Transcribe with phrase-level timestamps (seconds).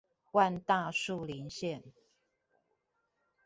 [0.31, 1.83] 萬大樹林線